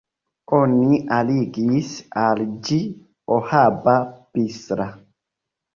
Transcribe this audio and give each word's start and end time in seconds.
Oni 0.59 0.95
aligis 1.17 1.91
al 2.23 2.43
ĝi 2.71 2.81
Ohaba-Bistra. 3.39 4.95